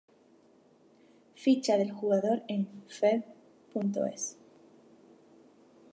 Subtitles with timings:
[1.35, 2.65] Ficha del jugador en
[2.97, 4.35] feb.es